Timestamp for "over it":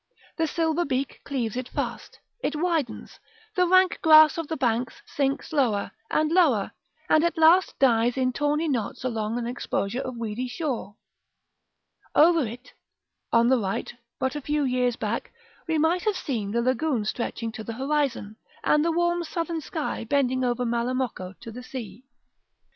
12.15-12.73